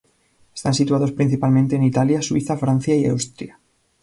Están 0.57 0.73
situados 0.73 1.11
principalmente 1.11 1.75
en 1.75 1.83
Italia, 1.83 2.23
Suiza, 2.23 2.57
Francia 2.57 2.95
y 2.95 3.05
Austria. 3.05 3.59